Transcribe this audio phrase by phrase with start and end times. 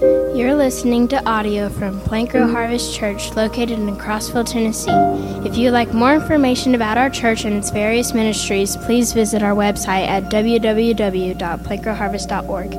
[0.00, 4.90] You're listening to audio from Plant Grow Harvest Church located in Crossville, Tennessee.
[5.46, 9.54] If you'd like more information about our church and its various ministries, please visit our
[9.54, 12.74] website at www.plantgrowharvest.org.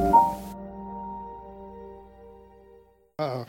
[3.19, 3.45] Uh,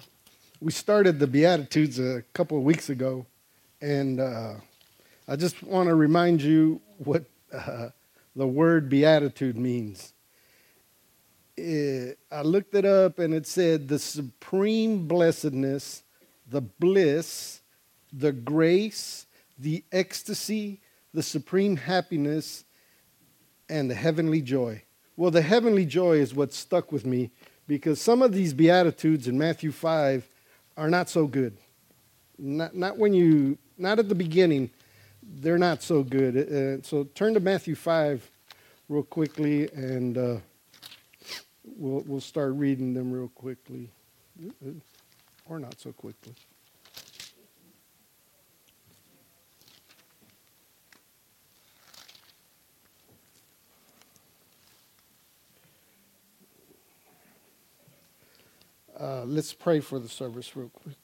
[0.61, 3.25] we started the Beatitudes a couple of weeks ago,
[3.81, 4.57] and uh,
[5.27, 7.89] I just want to remind you what uh,
[8.37, 10.13] the word beatitude means.
[11.57, 16.03] It, I looked it up, and it said the supreme blessedness,
[16.49, 17.61] the bliss,
[18.13, 19.27] the grace,
[19.59, 20.81] the ecstasy,
[21.15, 22.65] the supreme happiness,
[23.69, 24.83] and the heavenly joy.
[25.17, 27.31] Well, the heavenly joy is what stuck with me
[27.67, 30.27] because some of these beatitudes in Matthew 5
[30.77, 31.57] are not so good.
[32.39, 34.71] Not, not when you, not at the beginning,
[35.23, 36.37] they're not so good.
[36.37, 38.31] Uh, so turn to Matthew 5
[38.89, 40.37] real quickly and uh,
[41.77, 43.91] we'll, we'll start reading them real quickly.
[45.47, 46.35] Or not so quickly.
[58.99, 60.95] Uh, let's pray for the service real quick.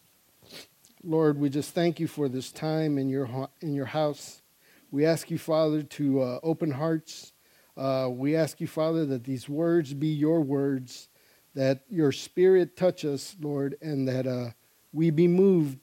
[1.02, 4.42] Lord, we just thank you for this time in your in your house.
[4.90, 7.32] We ask you, Father, to uh, open hearts.
[7.78, 11.08] Uh, we ask you, Father, that these words be your words,
[11.54, 14.50] that your Spirit touch us, Lord, and that uh,
[14.92, 15.78] we be moved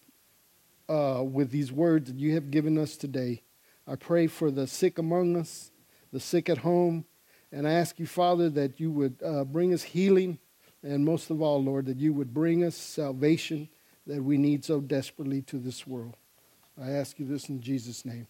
[0.90, 3.44] uh, with these words that you have given us today.
[3.88, 5.72] I pray for the sick among us,
[6.12, 7.06] the sick at home,
[7.52, 10.40] and I ask you, Father, that you would uh, bring us healing
[10.86, 13.70] and most of all, Lord, that you would bring us salvation
[14.06, 16.16] that we need so desperately to this world.
[16.80, 18.28] I ask you this in Jesus' name.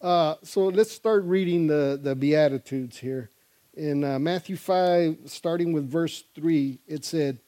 [0.00, 3.30] Uh, so let's start reading the, the Beatitudes here.
[3.74, 7.40] In uh, Matthew 5, starting with verse 3, it said,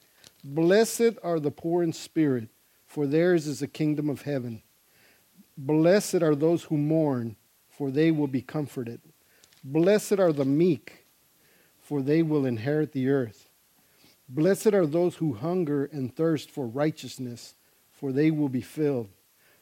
[0.43, 2.49] Blessed are the poor in spirit,
[2.85, 4.61] for theirs is the kingdom of heaven.
[5.57, 7.37] Blessed are those who mourn,
[7.69, 8.99] for they will be comforted.
[9.63, 11.05] Blessed are the meek,
[11.79, 13.47] for they will inherit the earth.
[14.27, 17.55] Blessed are those who hunger and thirst for righteousness,
[17.93, 19.09] for they will be filled.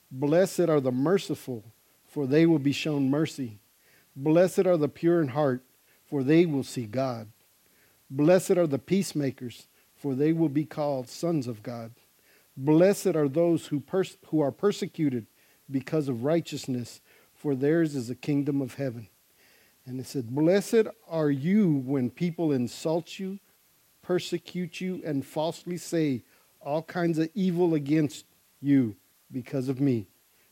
[0.09, 1.66] Blessed are the merciful,
[2.09, 3.59] for they will be shown mercy.
[4.15, 5.63] Blessed are the pure in heart,
[6.05, 7.27] for they will see God.
[8.09, 11.91] Blessed are the peacemakers, for they will be called sons of God.
[12.57, 15.27] Blessed are those who, pers- who are persecuted
[15.69, 16.99] because of righteousness,
[17.33, 19.07] for theirs is the kingdom of heaven.
[19.85, 23.39] And it said, Blessed are you when people insult you
[24.09, 26.23] persecute you and falsely say
[26.61, 28.25] all kinds of evil against
[28.59, 28.95] you
[29.31, 30.07] because of me.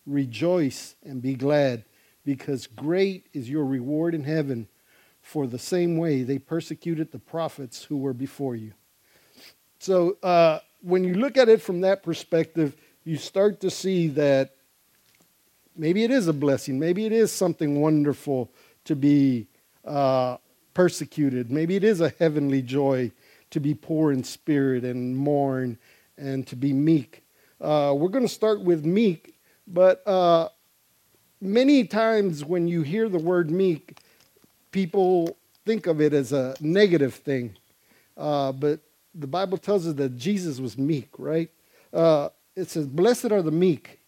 [0.08, 1.84] Rejoice and be glad,
[2.26, 4.68] because great is your reward in heaven,
[5.22, 8.72] for the same way they persecuted the prophets who were before you.
[9.80, 14.56] So, uh, when you look at it from that perspective, you start to see that
[15.76, 18.52] maybe it is a blessing, maybe it is something wonderful
[18.86, 19.48] to be
[19.86, 20.38] uh,
[20.74, 23.12] persecuted, maybe it is a heavenly joy
[23.50, 25.78] to be poor in spirit and mourn
[26.18, 27.24] and to be meek.
[27.60, 29.36] Uh, we're going to start with meek,
[29.68, 30.50] but uh,
[31.42, 34.00] many times when you hear the word meek,
[34.72, 37.56] people think of it as a negative thing.
[38.16, 38.80] Uh, but
[39.14, 41.50] the Bible tells us that Jesus was meek, right?
[41.94, 44.00] Uh, it says, Blessed are the meek.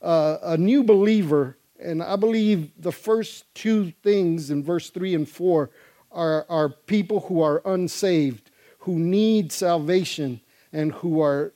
[0.00, 5.28] Uh, a new believer, and I believe the first two things in verse 3 and
[5.28, 5.70] 4
[6.12, 8.50] are, are people who are unsaved
[8.88, 10.40] who need salvation
[10.72, 11.52] and who are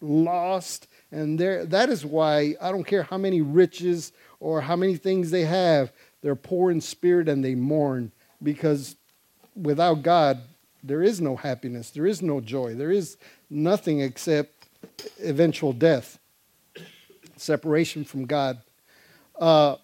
[0.00, 0.86] lost.
[1.12, 5.44] And that is why I don't care how many riches or how many things they
[5.44, 8.12] have, they're poor in spirit and they mourn
[8.42, 8.96] because
[9.54, 10.40] without God,
[10.82, 13.16] there is no happiness, there is no joy, there is
[13.50, 14.68] nothing except
[15.22, 16.18] eventual death,
[17.36, 18.60] separation from God.
[19.38, 19.76] Uh,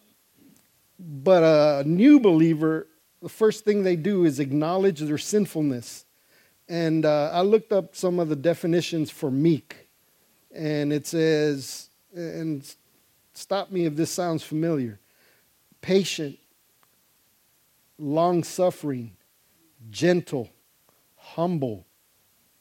[0.99, 2.87] but a new believer,
[3.21, 6.07] the first thing they do is acknowledge their sinfulness
[6.69, 9.86] and uh, I looked up some of the definitions for meek.
[10.57, 12.67] And it says, and
[13.35, 14.99] stop me if this sounds familiar
[15.83, 16.37] patient,
[17.99, 19.13] long suffering,
[19.91, 20.51] gentle,
[21.17, 21.87] humble,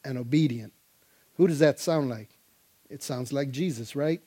[0.04, 0.74] and obedient.
[1.38, 2.30] Who does that sound like?
[2.90, 4.22] It sounds like Jesus, right?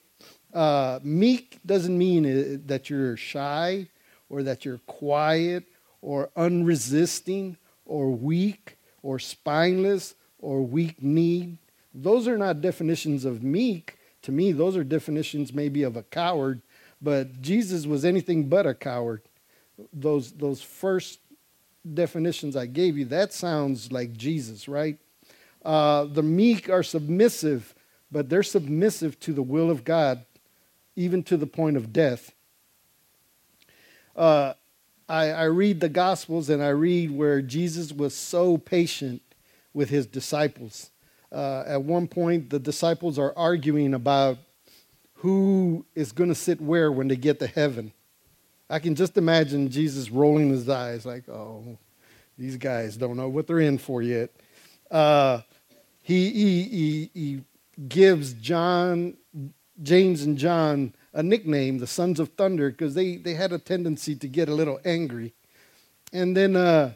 [0.53, 3.87] Uh, meek doesn't mean uh, that you're shy
[4.29, 5.63] or that you're quiet
[6.01, 7.55] or unresisting
[7.85, 11.57] or weak or spineless or weak kneed.
[11.93, 13.97] Those are not definitions of meek.
[14.23, 16.61] To me, those are definitions maybe of a coward,
[17.01, 19.21] but Jesus was anything but a coward.
[19.93, 21.19] Those, those first
[21.93, 24.97] definitions I gave you, that sounds like Jesus, right?
[25.63, 27.73] Uh, the meek are submissive,
[28.11, 30.25] but they're submissive to the will of God,
[30.95, 32.33] even to the point of death.
[34.15, 34.53] Uh,
[35.07, 39.21] I, I read the Gospels and I read where Jesus was so patient
[39.73, 40.91] with his disciples.
[41.31, 44.37] Uh, at one point, the disciples are arguing about
[45.15, 47.91] who is going to sit where when they get to heaven.
[48.69, 51.77] I can just imagine Jesus rolling his eyes like, oh,
[52.37, 54.29] these guys don't know what they're in for yet.
[54.89, 55.41] Uh,
[56.01, 57.41] he, he, he, he
[57.87, 59.17] gives John,
[59.83, 64.15] James and John a nickname, the Sons of Thunder, because they, they had a tendency
[64.15, 65.33] to get a little angry.
[66.13, 66.93] And then uh,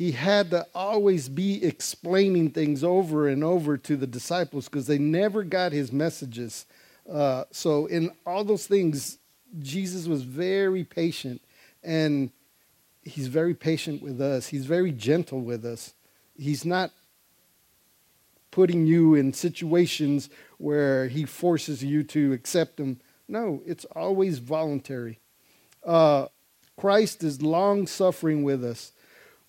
[0.00, 4.96] he had to always be explaining things over and over to the disciples because they
[4.96, 6.64] never got his messages.
[7.06, 9.18] Uh, so, in all those things,
[9.58, 11.42] Jesus was very patient,
[11.82, 12.30] and
[13.02, 14.46] he's very patient with us.
[14.46, 15.92] He's very gentle with us.
[16.34, 16.92] He's not
[18.50, 23.00] putting you in situations where he forces you to accept him.
[23.28, 25.18] No, it's always voluntary.
[25.84, 26.28] Uh,
[26.78, 28.92] Christ is long suffering with us.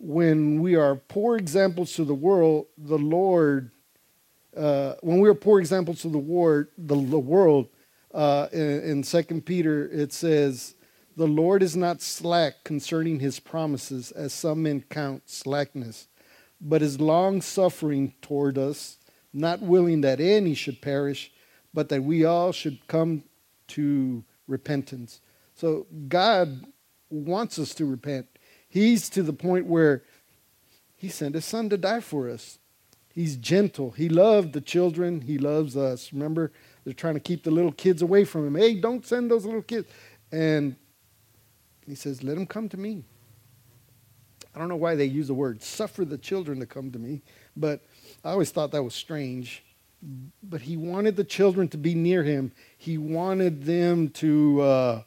[0.03, 3.69] When we are poor examples to the world, the Lord,
[4.57, 7.69] uh, when we are poor examples to the, war, the, the world,
[8.11, 10.73] uh, in, in 2 Peter, it says,
[11.17, 16.07] The Lord is not slack concerning his promises, as some men count slackness,
[16.59, 18.97] but is long suffering toward us,
[19.31, 21.31] not willing that any should perish,
[21.75, 23.23] but that we all should come
[23.67, 25.21] to repentance.
[25.53, 26.65] So God
[27.11, 28.25] wants us to repent.
[28.71, 30.01] He's to the point where
[30.95, 32.57] he sent his son to die for us.
[33.13, 33.91] He's gentle.
[33.91, 35.19] He loved the children.
[35.19, 36.13] He loves us.
[36.13, 36.53] Remember,
[36.85, 38.55] they're trying to keep the little kids away from him.
[38.55, 39.89] Hey, don't send those little kids.
[40.31, 40.77] And
[41.85, 43.03] he says, Let them come to me.
[44.55, 47.21] I don't know why they use the word suffer the children to come to me,
[47.57, 47.81] but
[48.23, 49.63] I always thought that was strange.
[50.41, 52.53] But he wanted the children to be near him.
[52.77, 55.01] He wanted them to uh,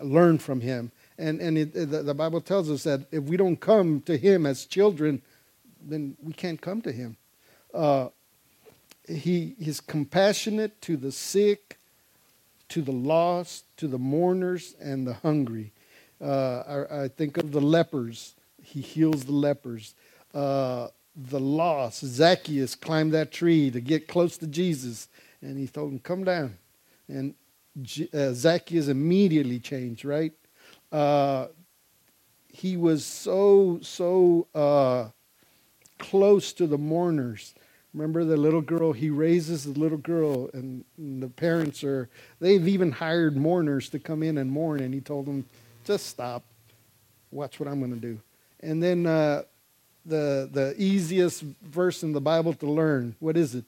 [0.00, 0.90] learn from him.
[1.18, 4.46] And, and it, the, the Bible tells us that if we don't come to him
[4.46, 5.22] as children,
[5.80, 7.16] then we can't come to him.
[7.72, 8.08] Uh,
[9.08, 11.78] he is compassionate to the sick,
[12.70, 15.72] to the lost, to the mourners, and the hungry.
[16.20, 18.34] Uh, I, I, think of the lepers.
[18.62, 19.94] He heals the lepers.
[20.32, 22.04] Uh, the lost.
[22.04, 25.08] Zacchaeus climbed that tree to get close to Jesus,
[25.42, 26.56] and he told him, Come down.
[27.08, 27.34] And
[28.12, 30.32] uh, Zacchaeus immediately changed, right?
[30.94, 31.48] Uh,
[32.46, 35.08] he was so, so uh,
[35.98, 37.52] close to the mourners.
[37.92, 38.92] Remember the little girl?
[38.92, 42.08] He raises the little girl, and, and the parents are,
[42.38, 45.44] they've even hired mourners to come in and mourn, and he told them,
[45.84, 46.44] Just stop.
[47.32, 48.20] Watch what I'm going to do.
[48.60, 49.42] And then uh,
[50.06, 53.16] the, the easiest verse in the Bible to learn.
[53.18, 53.64] What is it?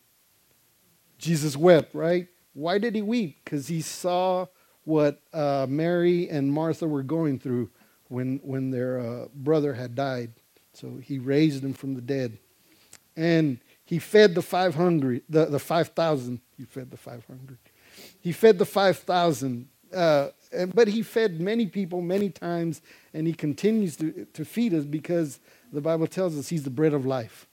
[1.19, 2.29] Jesus wept, right?
[2.55, 3.39] Why did he weep?
[3.45, 4.47] Because he saw
[4.87, 7.69] what uh, Mary and Martha were going through
[8.09, 10.33] when, when their uh, brother had died.
[10.73, 12.39] So he raised him from the dead.
[13.17, 16.41] And he fed the 500, the, the 5,000.
[16.57, 17.59] He fed the 500.
[18.21, 19.69] He fed the 5,000.
[19.93, 20.29] Uh,
[20.73, 22.81] but he fed many people many times,
[23.13, 25.41] and he continues to, to feed us because
[25.73, 27.47] the Bible tells us he's the bread of life.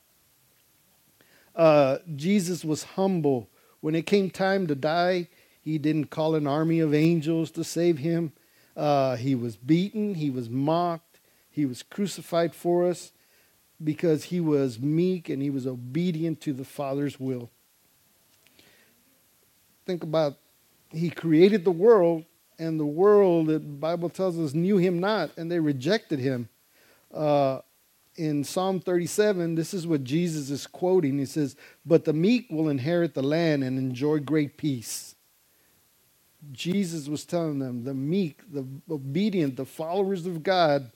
[1.55, 3.49] Uh, Jesus was humble.
[3.81, 5.29] When it came time to die,
[5.63, 8.33] he didn't call an army of angels to save him.
[8.75, 13.11] Uh, he was beaten, he was mocked, he was crucified for us
[13.81, 17.49] because he was meek and he was obedient to the Father's will.
[19.85, 20.35] Think about
[20.91, 22.23] he created the world,
[22.59, 26.49] and the world, the Bible tells us, knew him not, and they rejected him.
[27.13, 27.59] Uh,
[28.15, 31.17] in Psalm 37, this is what Jesus is quoting.
[31.17, 31.55] He says,
[31.85, 35.15] But the meek will inherit the land and enjoy great peace.
[36.51, 40.91] Jesus was telling them, the meek, the obedient, the followers of God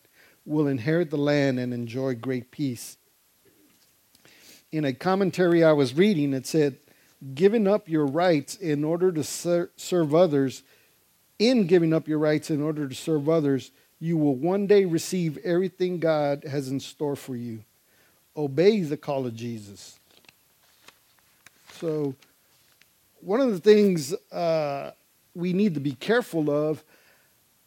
[0.45, 2.97] will inherit the land and enjoy great peace.
[4.71, 6.77] In a commentary I was reading, it said,
[7.33, 10.63] Giving up your rights in order to ser- serve others,
[11.39, 15.37] in giving up your rights in order to serve others, you will one day receive
[15.39, 17.63] everything God has in store for you.
[18.35, 19.99] Obey the call of Jesus.
[21.73, 22.15] So,
[23.21, 24.91] one of the things uh,
[25.37, 26.83] we need to be careful of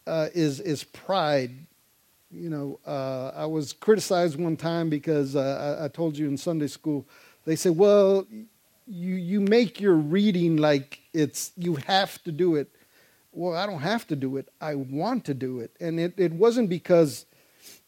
[0.07, 1.53] uh, is is pride.
[2.31, 6.37] You know, uh, I was criticized one time because uh, I, I, told you in
[6.37, 7.07] Sunday school.
[7.45, 8.27] They said, "Well,
[8.87, 12.71] you you make your reading like it's you have to do it."
[13.33, 14.49] well, I don't have to do it.
[14.61, 15.77] I want to do it.
[15.81, 17.27] And it, it wasn't because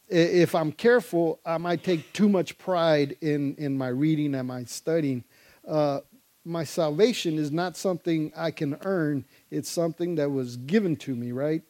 [0.09, 4.65] if I'm careful, I might take too much pride in, in my reading and my
[4.65, 5.25] studying.
[6.45, 11.33] My salvation is not something I can earn, it's something that was given to me,
[11.33, 11.63] right?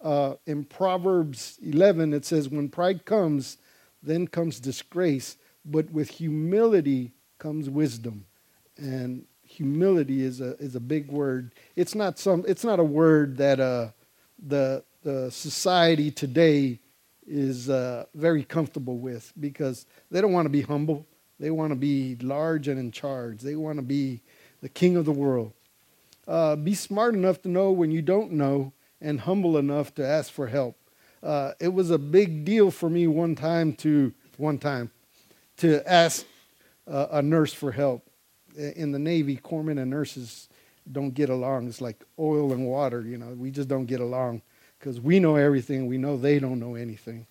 [0.00, 3.58] Uh, in Proverbs 11, it says, When pride comes,
[4.02, 8.24] then comes disgrace, but with humility comes wisdom.
[8.76, 11.52] And humility is a, is a big word.
[11.74, 13.88] It's not, some, it's not a word that uh,
[14.38, 16.78] the, the society today
[17.26, 21.06] is uh, very comfortable with because they don't want to be humble.
[21.38, 23.40] They want to be large and in charge.
[23.40, 24.20] They want to be
[24.60, 25.52] the king of the world.
[26.26, 30.32] Uh, be smart enough to know when you don't know and humble enough to ask
[30.32, 30.76] for help.
[31.22, 34.90] Uh, it was a big deal for me one time to one time
[35.56, 36.24] to ask
[36.86, 38.04] uh, a nurse for help.
[38.56, 40.48] In the Navy, corpsmen and nurses
[40.90, 41.68] don't get along.
[41.68, 43.02] It's like oil and water.
[43.02, 44.42] You know, we just don't get along
[44.78, 45.86] because we know everything.
[45.86, 47.26] We know they don't know anything.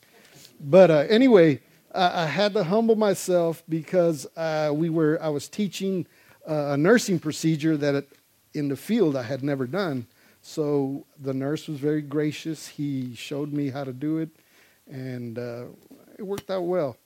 [0.60, 1.62] But uh, anyway,
[1.98, 5.18] I, I, had to humble myself because uh, we were.
[5.22, 6.06] I was teaching
[6.48, 8.10] uh, a nursing procedure that it,
[8.54, 10.06] in the field I had never done.
[10.42, 12.68] So the nurse was very gracious.
[12.68, 14.30] He showed me how to do it,
[14.90, 15.66] and uh,
[16.18, 16.98] it worked out well.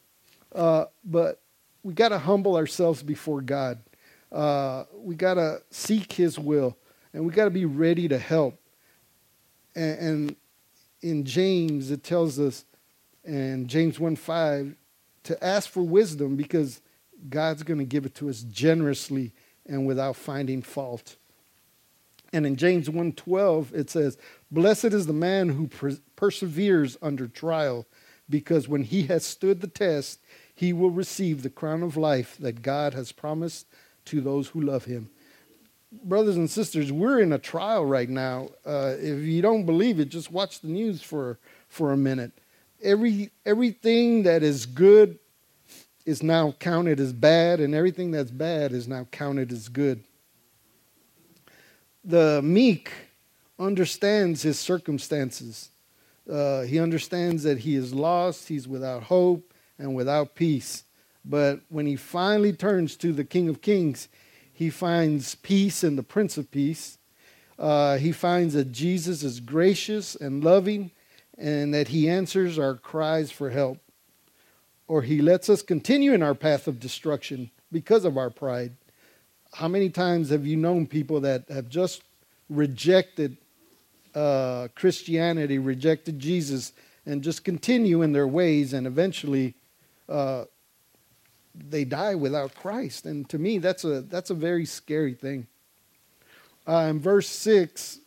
[0.53, 1.41] Uh, but
[1.83, 3.79] we got to humble ourselves before God.
[4.31, 6.77] Uh, we got to seek His will,
[7.13, 8.60] and we got to be ready to help.
[9.74, 10.36] And, and
[11.01, 12.65] in James, it tells us,
[13.24, 14.75] and James 1 5,
[15.24, 16.82] to ask for wisdom because
[17.30, 19.32] God's going to give it to us generously
[19.66, 21.18] and without finding fault.
[22.34, 24.18] And in James 1:12 it says,
[24.50, 25.70] "Blessed is the man who
[26.16, 27.86] perseveres under trial,
[28.30, 30.20] because when he has stood the test,
[30.56, 33.68] he will receive the crown of life that God has promised
[34.06, 35.10] to those who love him."
[35.92, 38.50] Brothers and sisters, we're in a trial right now.
[38.66, 41.38] Uh, if you don't believe it, just watch the news for
[41.68, 42.32] for a minute.
[42.84, 45.20] Every everything that is good
[46.06, 50.04] is now counted as bad, and everything that's bad is now counted as good.
[52.04, 52.92] The meek
[53.60, 55.70] understands his circumstances.
[56.30, 60.84] Uh, he understands that he is lost, he's without hope, and without peace.
[61.24, 64.08] But when he finally turns to the King of Kings,
[64.52, 66.98] he finds peace in the Prince of Peace.
[67.60, 70.92] Uh, he finds that Jesus is gracious and loving,
[71.41, 73.79] and that he answers our cries for help
[74.88, 78.75] or he lets us continue in our path of destruction because of our pride.
[79.53, 82.03] How many times have you known people that have just
[82.50, 83.38] rejected
[84.13, 86.74] uh, Christianity, rejected Jesus,
[87.05, 89.55] and just continue in their ways, and eventually
[90.10, 90.43] uh,
[91.55, 93.05] they die without Christ?
[93.05, 95.48] And to me, that's a that's a very scary thing.
[96.67, 98.00] Uh, in verse six,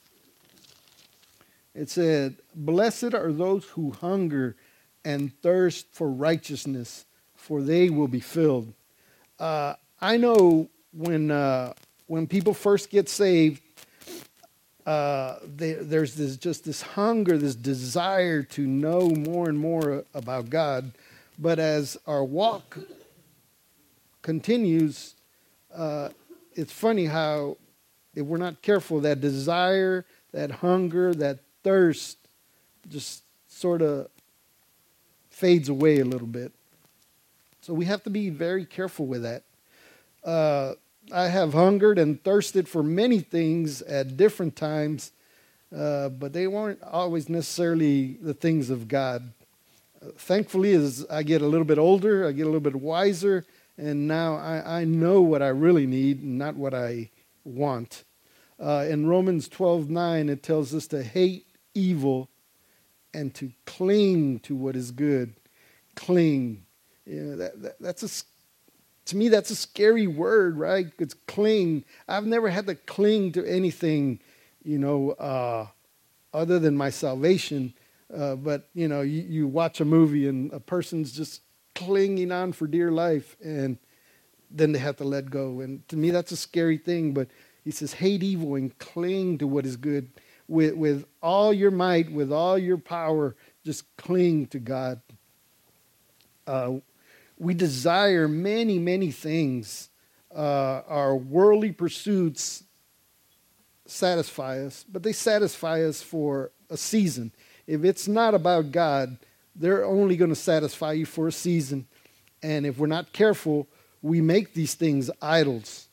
[1.74, 4.56] it said, "Blessed are those who hunger."
[5.04, 7.04] and thirst for righteousness,
[7.34, 8.72] for they will be filled.
[9.38, 11.74] Uh, I know when uh,
[12.06, 13.62] when people first get saved,
[14.86, 20.50] uh, they, there's this just this hunger, this desire to know more and more about
[20.50, 20.92] God.
[21.38, 22.78] But as our walk
[24.22, 25.14] continues,
[25.74, 26.10] uh,
[26.54, 27.56] it's funny how
[28.14, 32.18] if we're not careful, that desire, that hunger, that thirst,
[32.88, 34.08] just sort of
[35.30, 36.52] fades away a little bit.
[37.60, 39.42] So we have to be very careful with that.
[40.22, 40.74] Uh,
[41.12, 45.12] I have hungered and thirsted for many things at different times,
[45.74, 49.32] uh, but they weren't always necessarily the things of God.
[50.00, 53.44] Uh, thankfully, as I get a little bit older, I get a little bit wiser,
[53.76, 57.10] and now I, I know what I really need and not what I
[57.44, 58.04] want.
[58.58, 61.43] Uh, in Romans 12 9, it tells us to hate
[61.74, 62.28] evil
[63.12, 65.34] and to cling to what is good.
[65.94, 66.64] Cling.
[67.06, 68.24] You know, that, that, that's a,
[69.06, 70.86] to me, that's a scary word, right?
[70.98, 71.84] It's cling.
[72.08, 74.20] I've never had to cling to anything,
[74.64, 75.66] you know, uh,
[76.32, 77.74] other than my salvation.
[78.14, 81.42] Uh, but, you know, you, you watch a movie and a person's just
[81.74, 83.78] clinging on for dear life and
[84.50, 85.60] then they have to let go.
[85.60, 87.12] And to me, that's a scary thing.
[87.12, 87.28] But
[87.64, 90.08] he says, hate evil and cling to what is good
[90.48, 93.34] with, with all your might, with all your power,
[93.64, 95.00] just cling to God.
[96.46, 96.74] Uh,
[97.38, 99.88] we desire many, many things.
[100.34, 102.64] Uh, our worldly pursuits
[103.86, 107.32] satisfy us, but they satisfy us for a season.
[107.66, 109.16] If it's not about God,
[109.54, 111.86] they're only going to satisfy you for a season.
[112.42, 113.68] And if we're not careful,
[114.02, 115.88] we make these things idols.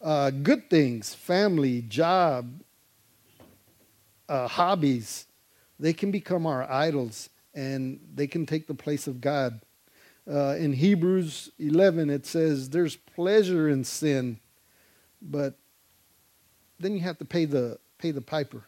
[0.00, 2.60] Uh, good things, family, job,
[4.32, 5.26] uh, hobbies,
[5.78, 9.60] they can become our idols and they can take the place of God.
[10.30, 14.38] Uh, in Hebrews 11, it says there's pleasure in sin,
[15.20, 15.58] but
[16.80, 18.64] then you have to pay the pay the piper.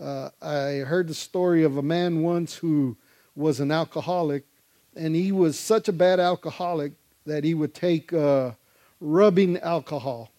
[0.00, 2.96] Uh, I heard the story of a man once who
[3.34, 4.44] was an alcoholic,
[4.94, 6.92] and he was such a bad alcoholic
[7.24, 8.50] that he would take uh,
[9.00, 10.30] rubbing alcohol.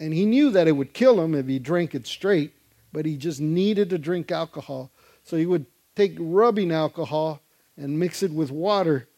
[0.00, 2.52] And he knew that it would kill him if he drank it straight,
[2.92, 4.90] but he just needed to drink alcohol.
[5.24, 7.40] So he would take rubbing alcohol
[7.76, 9.08] and mix it with water,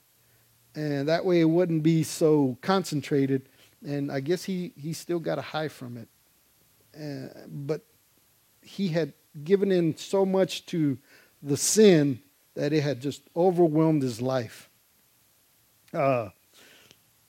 [0.74, 3.48] and that way it wouldn't be so concentrated.
[3.84, 6.08] And I guess he, he still got a high from it.
[6.94, 7.82] Uh, but
[8.62, 9.12] he had
[9.44, 10.98] given in so much to
[11.42, 12.20] the sin
[12.54, 14.68] that it had just overwhelmed his life.
[15.94, 16.28] Uh,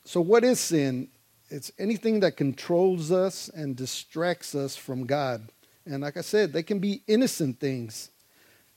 [0.03, 1.07] so, what is sin?
[1.49, 5.51] It's anything that controls us and distracts us from God.
[5.85, 8.09] And like I said, they can be innocent things.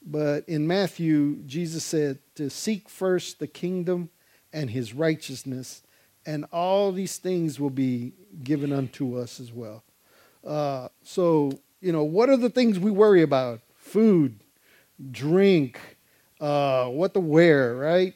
[0.05, 4.11] But in Matthew, Jesus said to seek first the kingdom
[4.53, 5.83] and his righteousness,
[6.27, 9.83] and all these things will be given unto us as well.
[10.47, 13.61] Uh, so, you know, what are the things we worry about?
[13.77, 14.41] Food,
[15.11, 15.81] drink,
[16.41, 18.15] uh, what to wear, right?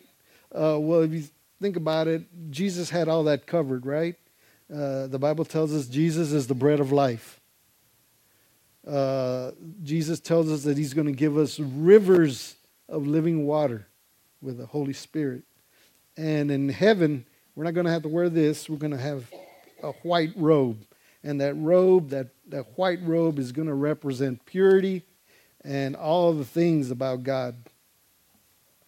[0.54, 1.24] Uh, well, if you
[1.60, 4.14] think about it, Jesus had all that covered, right?
[4.72, 7.40] Uh, the Bible tells us Jesus is the bread of life.
[8.88, 9.50] Uh,
[9.82, 12.56] Jesus tells us that he's going to give us rivers
[12.88, 13.86] of living water
[14.40, 15.42] with the Holy Spirit.
[16.16, 18.68] And in heaven, we're not going to have to wear this.
[18.68, 19.30] We're going to have
[19.82, 20.86] a white robe.
[21.22, 25.02] And that robe, that, that white robe, is going to represent purity
[25.62, 27.56] and all the things about God.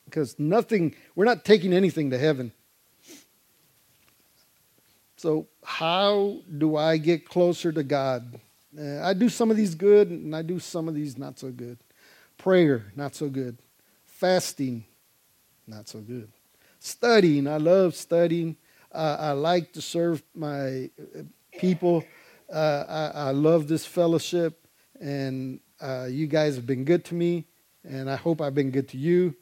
[0.07, 2.53] Because nothing, we're not taking anything to heaven.
[5.17, 8.41] So, how do I get closer to God?
[8.79, 11.51] Uh, I do some of these good and I do some of these not so
[11.51, 11.79] good.
[12.39, 13.59] Prayer, not so good.
[14.07, 14.85] Fasting,
[15.67, 16.31] not so good.
[16.79, 18.57] Studying, I love studying.
[18.93, 21.23] Uh, I like to serve my uh,
[21.59, 22.05] people.
[22.53, 24.67] Uh, I, I, love this fellowship,
[25.01, 27.45] and uh, you guys have been good to me,
[27.85, 29.37] and I hope I've been good to you.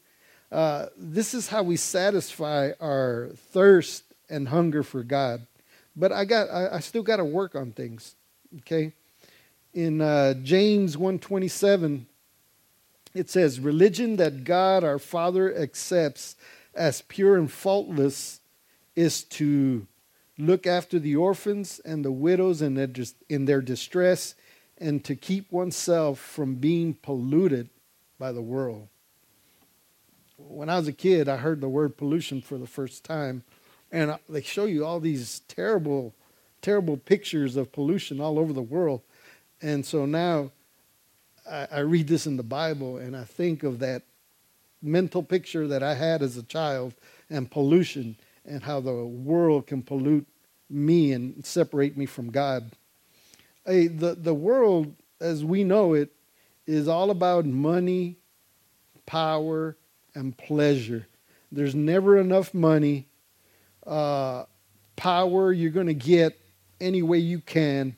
[0.53, 5.47] Uh, this is how we satisfy our thirst and hunger for God.
[5.97, 8.15] But I got I, I still got to work on things.
[8.59, 8.93] Okay.
[9.79, 12.09] In uh, James 127,
[13.15, 16.35] it says, Religion that God our Father accepts
[16.75, 18.41] as pure and faultless
[18.97, 19.87] is to
[20.37, 22.89] look after the orphans and the widows in their,
[23.29, 24.35] in their distress
[24.79, 27.71] and to keep oneself from being polluted
[28.19, 28.89] by the world.
[30.39, 33.45] When I was a kid, I heard the word pollution for the first time
[33.93, 36.17] and they show you all these terrible,
[36.63, 39.03] terrible pictures of pollution all over the world.
[39.61, 40.51] And so now
[41.49, 44.03] I, I read this in the Bible and I think of that
[44.81, 46.95] mental picture that I had as a child
[47.29, 50.27] and pollution and how the world can pollute
[50.71, 52.73] me and separate me from God.
[53.67, 56.11] Hey, the, the world, as we know it,
[56.67, 58.17] is all about money,
[59.07, 59.77] power,
[60.15, 61.07] and pleasure.
[61.51, 63.07] There's never enough money
[63.87, 64.45] uh,
[64.97, 66.39] power you're going to get
[66.81, 67.97] any way you can,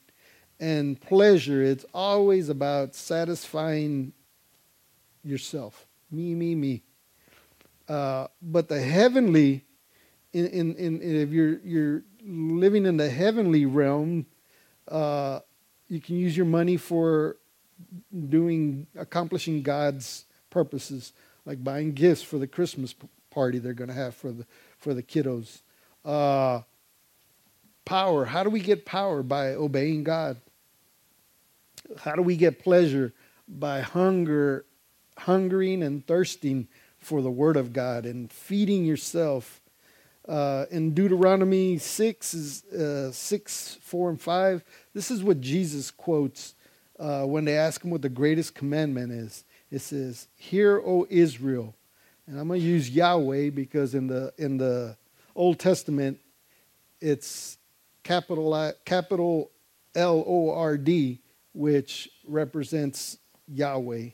[0.60, 1.62] and pleasure.
[1.62, 4.12] It's always about satisfying
[5.24, 5.86] yourself.
[6.10, 6.82] Me, me, me.
[7.88, 9.64] Uh, but the heavenly,
[10.32, 14.26] in, in, in, if you're, you're living in the heavenly realm,
[14.86, 15.40] uh,
[15.88, 17.36] you can use your money for
[18.28, 21.12] doing, accomplishing God's purposes,
[21.46, 22.94] like buying gifts for the Christmas
[23.30, 24.46] party they're going to have for the,
[24.78, 25.62] for the kiddos.
[26.04, 26.60] Uh,
[27.84, 28.26] power.
[28.26, 29.22] How do we get power?
[29.22, 30.36] By obeying God.
[31.98, 33.12] How do we get pleasure?
[33.48, 34.64] By hunger,
[35.18, 39.60] hungering and thirsting for the Word of God and feeding yourself.
[40.28, 46.54] Uh, in Deuteronomy 6, is, uh, 6, 4, and 5, this is what Jesus quotes
[46.98, 49.44] uh, when they ask him what the greatest commandment is.
[49.70, 51.74] It says, Hear, O Israel.
[52.26, 54.96] And I'm going to use Yahweh because in the, in the
[55.34, 56.20] Old Testament,
[57.00, 57.58] it's
[58.04, 59.50] capital, capital
[59.94, 61.19] L O R D,
[61.52, 64.10] which represents Yahweh.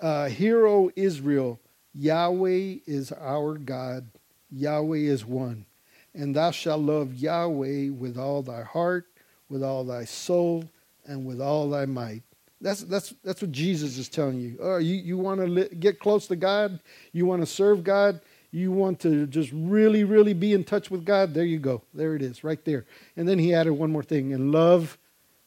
[0.00, 1.60] Uh, Hear, O Israel,
[1.94, 4.06] Yahweh is our God,
[4.50, 5.66] Yahweh is one.
[6.14, 9.06] And thou shalt love Yahweh with all thy heart,
[9.48, 10.64] with all thy soul,
[11.06, 12.22] and with all thy might.
[12.60, 14.58] That's, that's, that's what Jesus is telling you.
[14.60, 16.80] Oh, you, you want to li- get close to God?
[17.12, 18.20] You want to serve God?
[18.52, 21.82] you want to just really, really be in touch with God, there you go.
[21.94, 22.84] There it is, right there.
[23.16, 24.98] And then he added one more thing and love,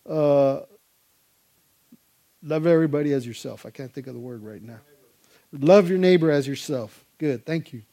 [0.10, 0.62] uh,
[2.44, 3.66] love everybody as yourself.
[3.66, 4.80] I can't think of the word right now.
[5.52, 7.04] Love your neighbor as yourself.
[7.18, 7.84] Good, thank you.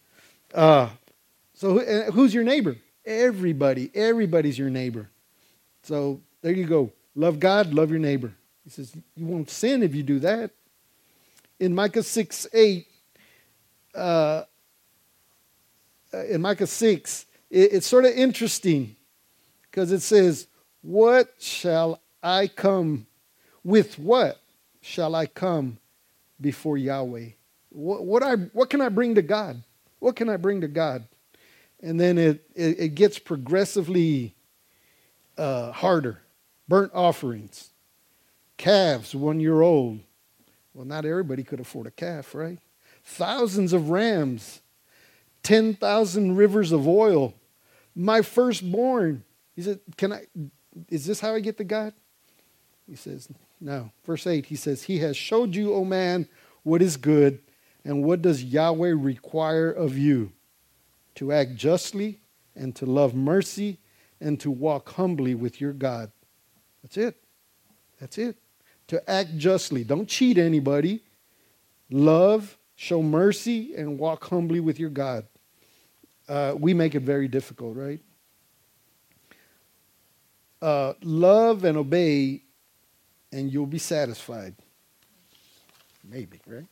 [0.52, 0.88] Uh,
[1.54, 1.78] so,
[2.10, 2.76] who's your neighbor?
[3.04, 3.90] Everybody.
[3.94, 5.08] Everybody's your neighbor.
[5.82, 6.92] So, there you go.
[7.14, 8.32] Love God, love your neighbor.
[8.64, 10.50] He says, You won't sin if you do that.
[11.58, 12.86] In Micah 6 8,
[13.94, 14.42] uh, uh
[16.28, 18.96] in Micah 6, it, it's sort of interesting
[19.62, 20.46] because it says,
[20.82, 23.06] What shall I come?
[23.64, 24.40] With what
[24.80, 25.78] shall I come
[26.40, 27.30] before Yahweh?
[27.70, 29.62] What, what, I, what can I bring to God?
[29.98, 31.06] What can I bring to God?
[31.82, 34.34] And then it, it, it gets progressively
[35.38, 36.20] uh, harder.
[36.68, 37.70] Burnt offerings,
[38.56, 40.00] calves one year old.
[40.74, 42.58] Well, not everybody could afford a calf, right?
[43.02, 44.60] Thousands of rams,
[45.42, 47.34] 10,000 rivers of oil.
[47.94, 49.24] My firstborn.
[49.56, 50.26] He said, Can I,
[50.88, 51.92] is this how I get to God?
[52.88, 53.28] He says,
[53.60, 53.92] No.
[54.04, 56.28] Verse 8, he says, He has showed you, O man,
[56.62, 57.40] what is good,
[57.84, 60.32] and what does Yahweh require of you?
[61.16, 62.20] To act justly,
[62.54, 63.78] and to love mercy,
[64.20, 66.10] and to walk humbly with your God.
[66.82, 67.16] That's it.
[68.00, 68.36] That's it.
[68.88, 69.84] To act justly.
[69.84, 71.02] Don't cheat anybody.
[71.90, 75.26] Love, show mercy, and walk humbly with your God.
[76.28, 78.00] Uh, we make it very difficult, right?
[80.62, 82.42] Uh, love and obey,
[83.32, 84.54] and you'll be satisfied.
[86.04, 86.66] Maybe, right?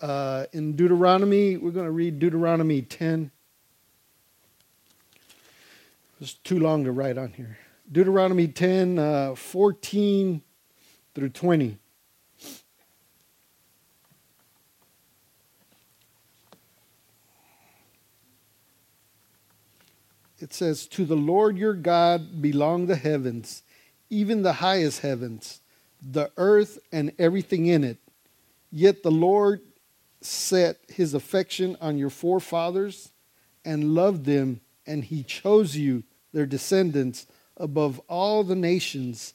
[0.00, 3.30] Uh, in Deuteronomy, we're going to read Deuteronomy 10.
[6.20, 7.58] It's too long to write on here.
[7.90, 10.42] Deuteronomy 10, uh, 14
[11.14, 11.78] through 20.
[20.38, 23.62] It says, To the Lord your God belong the heavens,
[24.10, 25.60] even the highest heavens,
[26.00, 27.98] the earth and everything in it.
[28.70, 29.60] Yet the Lord
[30.20, 33.10] set his affection on your forefathers
[33.64, 39.34] and loved them, and he chose you, their descendants, above all the nations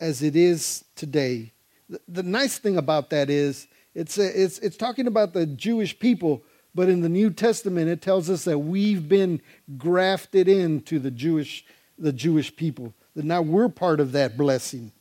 [0.00, 1.52] as it is today.
[1.88, 5.98] The, the nice thing about that is it's, a, it's, it's talking about the Jewish
[5.98, 6.42] people,
[6.74, 9.40] but in the New Testament it tells us that we've been
[9.76, 11.64] grafted into the Jewish,
[11.98, 14.92] the Jewish people, that now we're part of that blessing.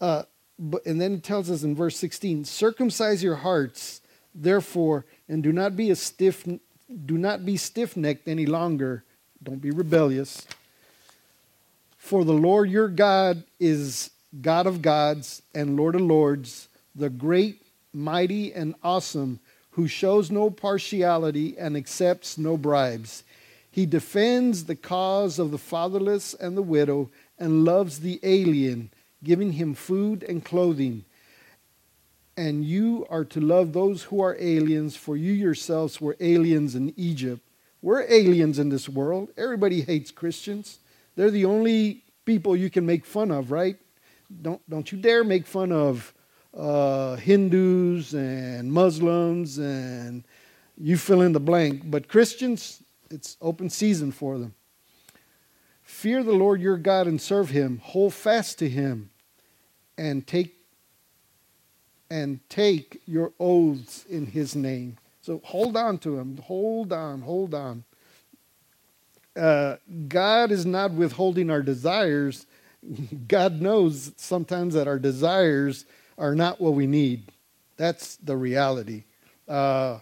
[0.00, 0.22] Uh,
[0.58, 4.00] but, and then it tells us in verse 16 circumcise your hearts
[4.34, 6.44] therefore and do not be a stiff
[7.06, 9.04] do not be stiff-necked any longer
[9.42, 10.46] don't be rebellious
[11.96, 14.10] for the Lord your God is
[14.40, 17.62] God of gods and Lord of lords, the great,
[17.92, 19.40] mighty, and awesome,
[19.72, 23.24] who shows no partiality and accepts no bribes.
[23.78, 28.90] He defends the cause of the fatherless and the widow and loves the alien,
[29.22, 31.04] giving him food and clothing.
[32.36, 36.92] And you are to love those who are aliens, for you yourselves were aliens in
[36.96, 37.40] Egypt.
[37.80, 39.28] We're aliens in this world.
[39.36, 40.80] Everybody hates Christians.
[41.14, 43.76] They're the only people you can make fun of, right?
[44.42, 46.12] Don't, don't you dare make fun of
[46.52, 50.24] uh, Hindus and Muslims and
[50.76, 51.88] you fill in the blank.
[51.88, 54.54] But Christians, it's open season for them.
[55.82, 57.80] Fear the Lord your God and serve him.
[57.82, 59.10] Hold fast to him
[59.96, 60.54] and take
[62.10, 64.96] and take your oaths in his name.
[65.20, 66.38] So hold on to him.
[66.38, 67.84] Hold on, hold on
[69.38, 69.76] uh,
[70.08, 72.46] God is not withholding our desires.
[73.28, 75.84] God knows sometimes that our desires
[76.18, 77.30] are not what we need.
[77.76, 79.04] That's the reality.
[79.46, 80.00] Uh,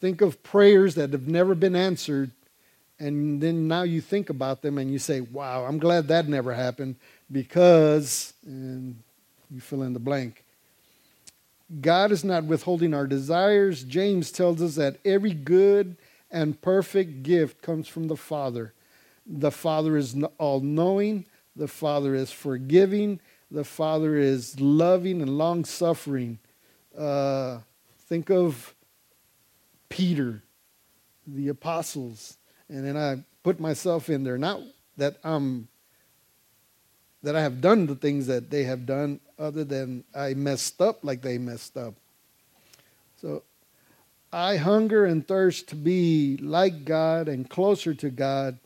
[0.00, 2.30] think of prayers that have never been answered,
[2.98, 6.54] and then now you think about them and you say, wow, I'm glad that never
[6.54, 6.96] happened
[7.30, 8.96] because, and
[9.50, 10.44] you fill in the blank.
[11.80, 13.84] God is not withholding our desires.
[13.84, 15.96] James tells us that every good
[16.30, 18.72] and perfect gift comes from the Father
[19.28, 25.64] the Father is all knowing, the Father is forgiving, the Father is loving and long
[25.64, 26.38] suffering.
[26.96, 27.58] Uh,
[28.06, 28.74] think of
[29.90, 30.42] Peter,
[31.26, 34.38] the apostles, and then I put myself in there.
[34.38, 34.60] Not
[34.96, 35.68] that I'm
[37.22, 41.02] that I have done the things that they have done, other than I messed up
[41.02, 41.94] like they messed up.
[43.20, 43.42] So
[44.32, 48.58] I hunger and thirst to be like God and closer to God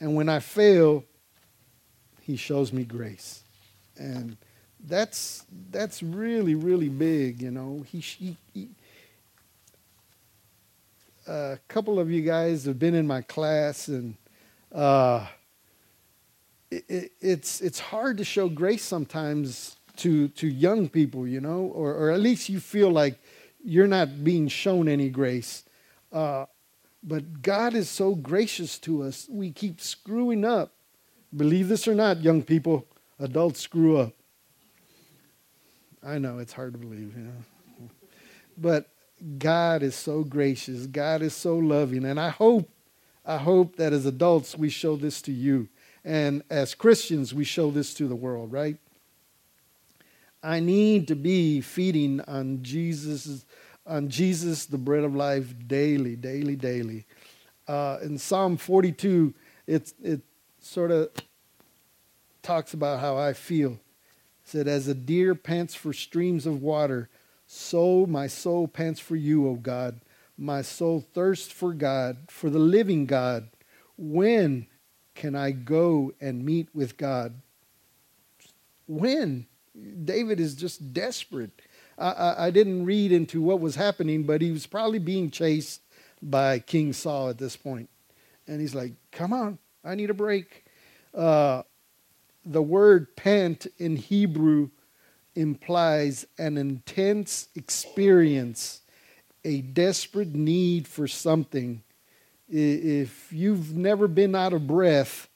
[0.00, 1.04] and when I fail,
[2.20, 3.42] he shows me grace.
[3.96, 4.36] And
[4.86, 7.84] that's that's really really big, you know.
[7.88, 8.68] He, he, he
[11.26, 14.16] a couple of you guys have been in my class, and
[14.72, 15.26] uh,
[16.70, 21.70] it, it, it's it's hard to show grace sometimes to to young people, you know,
[21.74, 23.18] or or at least you feel like
[23.64, 25.64] you're not being shown any grace.
[26.12, 26.46] Uh,
[27.02, 29.26] but God is so gracious to us.
[29.30, 30.72] We keep screwing up.
[31.36, 32.86] Believe this or not, young people,
[33.18, 34.12] adults screw up.
[36.02, 37.88] I know it's hard to believe, you know.
[38.56, 38.88] But
[39.38, 40.86] God is so gracious.
[40.86, 42.04] God is so loving.
[42.04, 42.68] And I hope,
[43.24, 45.68] I hope that as adults we show this to you.
[46.04, 48.76] And as Christians, we show this to the world, right?
[50.42, 53.46] I need to be feeding on Jesus,
[53.86, 57.06] on Jesus, the bread of life, daily, daily, daily.
[57.66, 59.32] Uh, in Psalm 42,
[59.66, 60.20] it, it
[60.60, 61.08] sort of
[62.42, 63.72] talks about how I feel.
[63.72, 63.78] It
[64.44, 67.08] said, As a deer pants for streams of water,
[67.46, 70.00] so my soul pants for you, O God.
[70.36, 73.48] My soul thirsts for God, for the living God.
[73.96, 74.66] When
[75.14, 77.40] can I go and meet with God?
[78.86, 79.46] When?
[80.04, 81.50] David is just desperate.
[81.98, 85.80] I, I, I, didn't read into what was happening, but he was probably being chased
[86.22, 87.88] by King Saul at this point.
[88.46, 90.64] And he's like, Come on, I need a break.
[91.12, 91.62] Uh,
[92.44, 94.70] the word pant in Hebrew
[95.34, 98.80] implies an intense experience,
[99.44, 101.82] a desperate need for something.
[102.48, 105.28] If you've never been out of breath,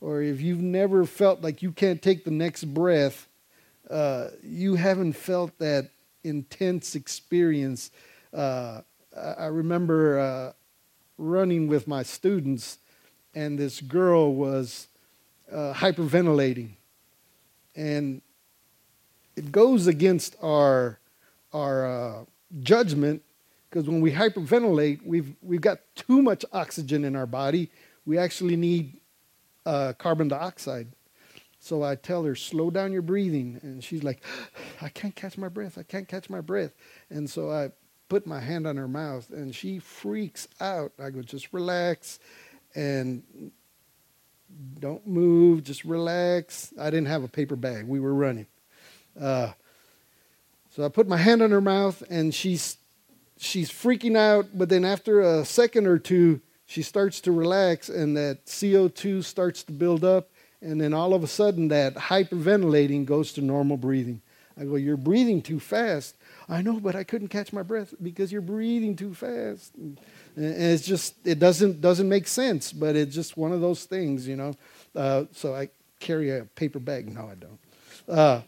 [0.00, 3.28] or if you've never felt like you can't take the next breath,
[3.90, 5.90] uh, you haven't felt that
[6.24, 7.90] intense experience.
[8.32, 8.80] Uh,
[9.16, 10.52] I remember uh,
[11.18, 12.78] running with my students,
[13.34, 14.88] and this girl was
[15.50, 16.70] uh, hyperventilating.
[17.76, 18.22] And
[19.36, 20.98] it goes against our,
[21.52, 22.24] our uh,
[22.60, 23.22] judgment
[23.68, 27.70] because when we hyperventilate, we've, we've got too much oxygen in our body.
[28.04, 29.00] We actually need
[29.64, 30.88] uh, carbon dioxide.
[31.58, 33.58] So I tell her, slow down your breathing.
[33.62, 34.22] And she's like,
[34.82, 35.78] I can't catch my breath.
[35.78, 36.72] I can't catch my breath.
[37.08, 37.70] And so I
[38.10, 40.92] put my hand on her mouth and she freaks out.
[41.02, 42.18] I go, just relax
[42.74, 43.22] and
[44.78, 46.74] don't move, just relax.
[46.78, 47.86] I didn't have a paper bag.
[47.86, 48.48] We were running.
[49.20, 49.52] Uh,
[50.70, 52.78] so I put my hand on her mouth, and she's
[53.36, 54.46] she's freaking out.
[54.54, 59.62] But then after a second or two, she starts to relax, and that CO2 starts
[59.64, 60.30] to build up,
[60.62, 64.22] and then all of a sudden, that hyperventilating goes to normal breathing.
[64.58, 66.16] I go, you're breathing too fast.
[66.48, 69.74] I know, but I couldn't catch my breath because you're breathing too fast.
[69.74, 69.98] And
[70.36, 74.36] it's just it doesn't doesn't make sense, but it's just one of those things, you
[74.36, 74.54] know.
[74.94, 75.68] Uh, so I
[76.00, 77.12] carry a paper bag.
[77.12, 77.58] No, I don't.
[78.08, 78.40] Uh,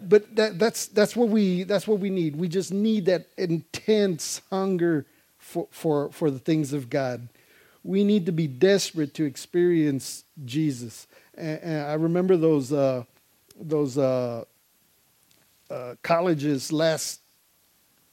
[0.00, 2.36] but that, that's that's what we that's what we need.
[2.36, 5.06] We just need that intense hunger
[5.38, 7.28] for for for the things of God.
[7.82, 11.06] We need to be desperate to experience Jesus.
[11.34, 13.04] And, and I remember those uh,
[13.60, 14.44] those uh,
[15.70, 17.20] uh, colleges last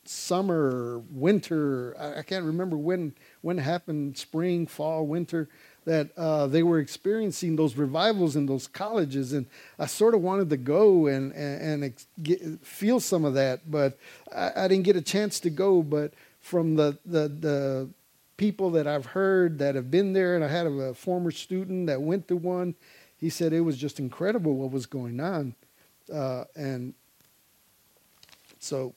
[0.04, 1.96] summer, winter.
[1.98, 5.48] I, I, can't remember when when happened, spring, fall, winter.
[5.86, 9.48] That uh, they were experiencing those revivals in those colleges, and
[9.80, 13.98] I sort of wanted to go and and, and get, feel some of that, but
[14.36, 15.82] I, I, didn't get a chance to go.
[15.82, 17.90] But from the, the the
[18.38, 22.02] people that I've heard that have been there, and I had a former student that
[22.02, 22.76] went to one.
[23.18, 25.56] He said it was just incredible what was going on,
[26.14, 26.94] uh, and
[28.60, 28.94] so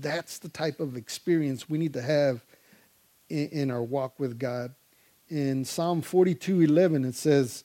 [0.00, 2.42] that's the type of experience we need to have
[3.28, 4.74] in, in our walk with God.
[5.32, 7.64] In Psalm 42 11, it says,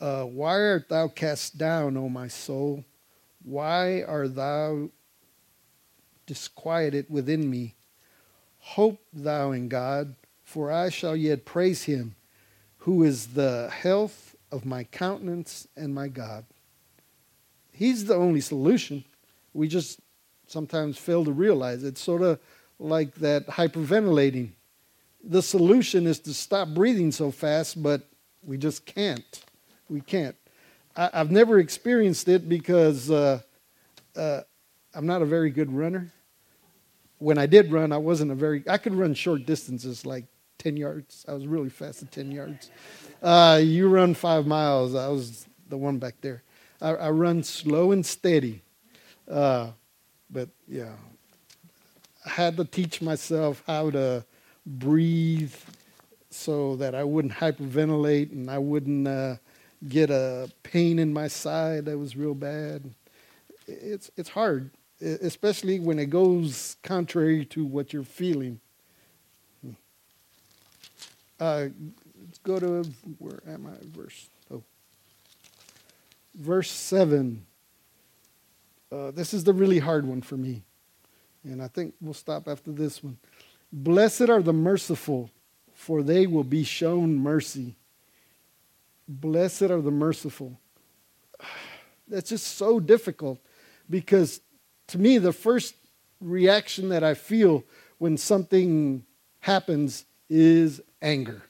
[0.00, 2.84] uh, Why art thou cast down, O my soul?
[3.44, 4.90] Why art thou
[6.26, 7.76] disquieted within me?
[8.58, 12.16] Hope thou in God, for I shall yet praise him,
[12.78, 16.44] who is the health of my countenance and my God.
[17.70, 19.04] He's the only solution.
[19.54, 20.00] We just
[20.48, 21.84] sometimes fail to realize.
[21.84, 22.40] It's sort of
[22.80, 24.54] like that hyperventilating.
[25.24, 28.02] The solution is to stop breathing so fast, but
[28.42, 29.44] we just can't.
[29.88, 30.36] We can't.
[30.96, 33.40] I, have never experienced it because uh,
[34.16, 34.40] uh,
[34.94, 36.12] I'm not a very good runner.
[37.18, 40.24] When I did run, I wasn't a very, I could run short distances like
[40.58, 41.24] 10 yards.
[41.28, 42.70] I was really fast at 10 yards.
[43.22, 46.42] Uh, you run five miles, I was the one back there.
[46.80, 48.62] I, I run slow and steady.
[49.30, 49.70] Uh,
[50.30, 50.92] but yeah,
[52.26, 54.24] I had to teach myself how to
[54.66, 55.54] breathe
[56.30, 59.36] so that I wouldn't hyperventilate and I wouldn't uh,
[59.88, 62.90] get a pain in my side that was real bad.
[63.66, 64.70] It's it's hard,
[65.00, 68.60] especially when it goes contrary to what you're feeling.
[71.38, 71.68] Uh,
[72.20, 73.74] let's go to where am I?
[73.96, 74.62] Verse oh,
[76.34, 77.46] verse seven.
[78.90, 80.62] Uh, this is the really hard one for me.
[81.44, 83.18] And I think we'll stop after this one.
[83.72, 85.30] Blessed are the merciful,
[85.72, 87.76] for they will be shown mercy.
[89.08, 90.58] Blessed are the merciful.
[92.08, 93.40] That's just so difficult
[93.88, 94.40] because
[94.88, 95.74] to me, the first
[96.20, 97.64] reaction that I feel
[97.98, 99.04] when something
[99.40, 101.42] happens is anger.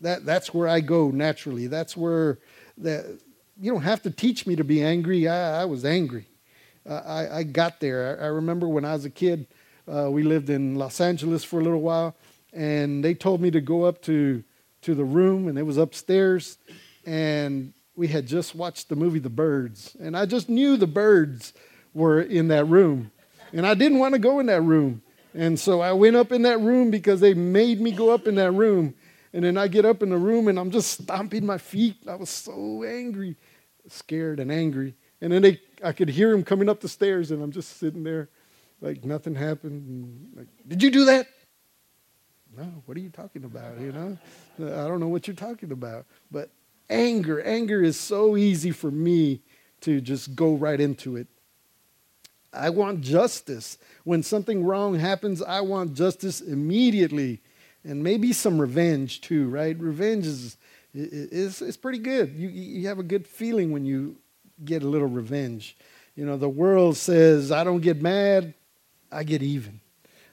[0.00, 1.66] That, that's where I go naturally.
[1.66, 2.38] That's where
[2.78, 3.18] that
[3.60, 5.28] you don't have to teach me to be angry.
[5.28, 6.26] I, I was angry.
[6.86, 8.18] Uh, I, I, got there.
[8.20, 9.46] I, I, remember when I was a kid,
[9.86, 12.14] uh, we lived in Los Angeles for a little while,
[12.52, 14.42] and they told me to go up to,
[14.82, 16.58] to the room, and it was upstairs,
[17.06, 21.52] and we had just watched the movie The Birds, and I just knew the birds
[21.92, 23.10] were in that room,
[23.52, 25.02] and I didn't want to go in that room.
[25.34, 28.36] And so I went up in that room because they made me go up in
[28.36, 28.94] that room.
[29.32, 31.96] And then I get up in the room and I'm just stomping my feet.
[32.08, 33.36] I was so angry,
[33.88, 34.94] scared and angry.
[35.20, 38.04] And then they, I could hear him coming up the stairs, and I'm just sitting
[38.04, 38.28] there
[38.84, 40.32] like nothing happened.
[40.36, 41.26] Like, Did you do that?
[42.54, 43.80] No, what are you talking about?
[43.80, 44.18] You know,
[44.58, 46.04] I don't know what you're talking about.
[46.30, 46.50] But
[46.90, 49.40] anger, anger is so easy for me
[49.80, 51.26] to just go right into it.
[52.52, 53.78] I want justice.
[54.04, 57.40] When something wrong happens, I want justice immediately
[57.84, 59.78] and maybe some revenge too, right?
[59.78, 60.56] Revenge is,
[60.92, 62.34] is, is pretty good.
[62.36, 64.16] You, you have a good feeling when you
[64.62, 65.76] get a little revenge.
[66.14, 68.54] You know, the world says, I don't get mad,
[69.14, 69.80] I get even.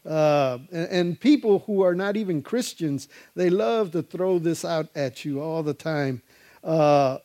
[0.05, 4.87] Uh, and, and, people who are not even Christians, they love to throw this out
[4.95, 6.23] at you all the time.
[6.63, 7.19] Uh,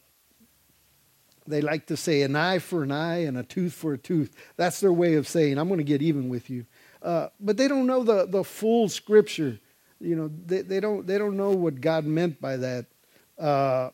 [1.47, 4.35] they like to say an eye for an eye and a tooth for a tooth.
[4.57, 6.67] That's their way of saying, I'm going to get even with you.
[7.03, 9.59] Uh, but they don't know the, the full scripture.
[9.99, 12.87] You know, they, they, don't, they don't know what God meant by that.
[13.39, 13.91] Uh,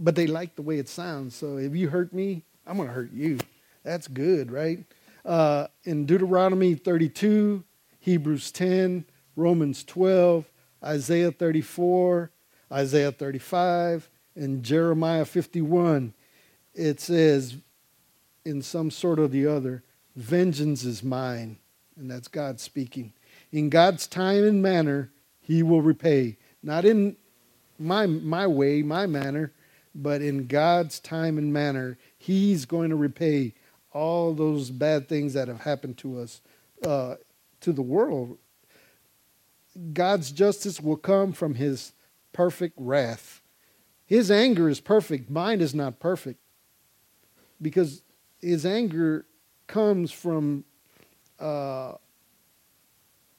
[0.00, 1.36] but they like the way it sounds.
[1.36, 3.38] So if you hurt me, I'm going to hurt you.
[3.84, 4.84] That's good, right?
[5.24, 7.64] Uh, in Deuteronomy 32,
[8.00, 9.04] Hebrews 10,
[9.36, 10.44] Romans 12,
[10.84, 12.30] Isaiah 34,
[12.70, 16.12] Isaiah 35, and Jeremiah 51,
[16.74, 17.56] it says
[18.44, 19.82] in some sort or the other,
[20.14, 21.58] vengeance is mine.
[21.96, 23.12] And that's God speaking.
[23.52, 25.10] In God's time and manner,
[25.40, 26.36] he will repay.
[26.62, 27.16] Not in
[27.78, 29.52] my, my way, my manner,
[29.94, 33.54] but in God's time and manner, he's going to repay
[33.94, 36.42] all those bad things that have happened to us,
[36.84, 37.14] uh,
[37.60, 38.36] to the world.
[39.92, 41.92] God's justice will come from his
[42.32, 43.40] perfect wrath.
[44.04, 46.40] His anger is perfect, mine is not perfect
[47.62, 48.02] because
[48.40, 49.24] his anger
[49.66, 50.64] comes from
[51.40, 51.94] uh,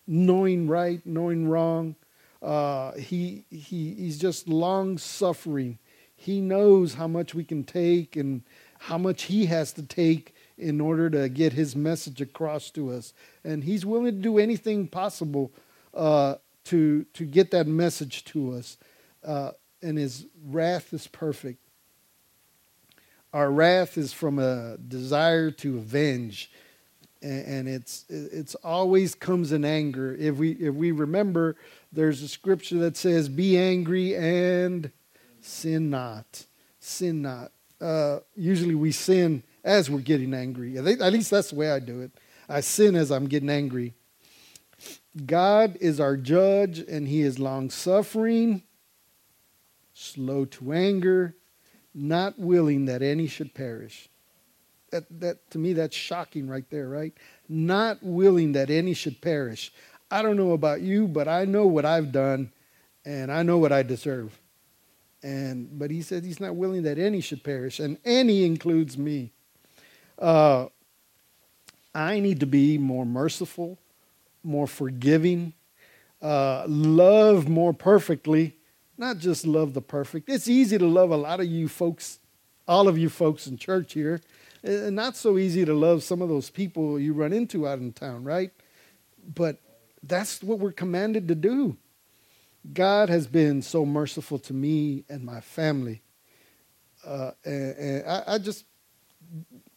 [0.07, 1.95] knowing right, knowing wrong.
[2.41, 5.77] Uh, he, he, he's just long suffering.
[6.15, 8.41] He knows how much we can take and
[8.79, 13.13] how much he has to take in order to get his message across to us.
[13.43, 15.51] And he's willing to do anything possible
[15.93, 18.77] uh, to, to get that message to us.
[19.23, 21.59] Uh, and his wrath is perfect.
[23.33, 26.49] Our wrath is from a desire to avenge,
[27.21, 30.15] and it's it's always comes in anger.
[30.17, 31.57] If we if we remember,
[31.91, 34.89] there's a scripture that says, "Be angry and
[35.41, 36.45] sin not,
[36.79, 40.77] sin not." Uh, usually, we sin as we're getting angry.
[40.77, 42.11] At least that's the way I do it.
[42.47, 43.95] I sin as I'm getting angry.
[45.25, 48.63] God is our judge, and He is long suffering,
[49.93, 51.35] slow to anger,
[51.93, 54.07] not willing that any should perish.
[54.91, 57.13] That, that to me that's shocking right there, right?
[57.49, 59.73] Not willing that any should perish.
[60.11, 62.51] I don't know about you, but I know what I've done
[63.03, 64.37] and I know what I deserve.
[65.23, 69.31] And but he said he's not willing that any should perish, and any includes me.
[70.19, 70.67] Uh,
[71.93, 73.77] I need to be more merciful,
[74.43, 75.53] more forgiving,
[76.21, 78.55] uh, love more perfectly,
[78.97, 80.29] not just love the perfect.
[80.29, 82.19] It's easy to love a lot of you folks,
[82.67, 84.21] all of you folks in church here,
[84.63, 87.93] and not so easy to love some of those people you run into out in
[87.93, 88.51] town, right?
[89.33, 89.59] But
[90.03, 91.77] that's what we're commanded to do.
[92.73, 96.01] God has been so merciful to me and my family.
[97.05, 98.65] Uh, and, and I, I, just,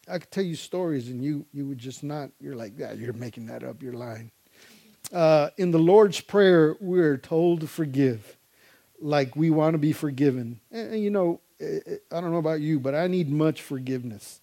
[0.09, 3.13] I could tell you stories and you, you would just not, you're like, yeah, you're
[3.13, 4.31] making that up, you're lying.
[5.13, 8.37] Uh, in the Lord's Prayer, we're told to forgive
[9.01, 10.59] like we want to be forgiven.
[10.71, 14.39] And, you know, I don't know about you, but I need much forgiveness.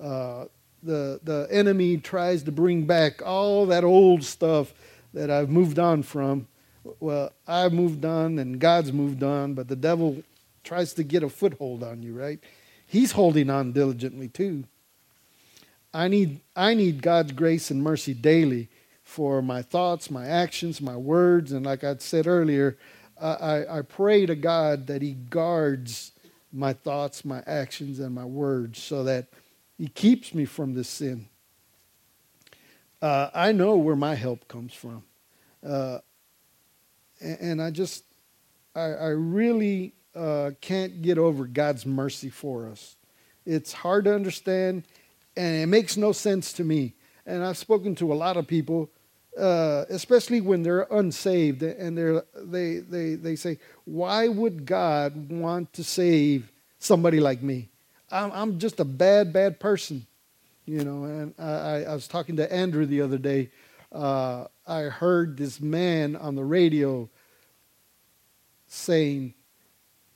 [0.00, 0.46] Uh,
[0.82, 4.74] the the enemy tries to bring back all that old stuff
[5.14, 6.48] that I've moved on from.
[6.98, 10.22] Well, I've moved on and God's moved on, but the devil
[10.64, 12.40] tries to get a foothold on you, right?
[12.86, 14.64] He's holding on diligently too.
[15.94, 18.68] I need, I need God's grace and mercy daily
[19.02, 21.52] for my thoughts, my actions, my words.
[21.52, 22.78] And like I said earlier,
[23.20, 26.12] I, I pray to God that He guards
[26.52, 29.28] my thoughts, my actions, and my words so that
[29.78, 31.28] He keeps me from this sin.
[33.00, 35.02] Uh, I know where my help comes from.
[35.66, 35.98] Uh,
[37.20, 38.04] and, and, I just,
[38.74, 42.96] I, I really uh, can't get over God's mercy for us.
[43.44, 44.84] It's hard to understand,
[45.36, 46.94] and it makes no sense to me.
[47.26, 48.90] And I've spoken to a lot of people,
[49.38, 55.72] uh, especially when they're unsaved, and they're, they, they, they say, Why would God want
[55.74, 57.68] to save somebody like me?
[58.10, 60.06] I'm, I'm just a bad, bad person.
[60.64, 63.50] You know, and I, I was talking to Andrew the other day.
[63.90, 67.08] Uh, I heard this man on the radio
[68.68, 69.34] saying,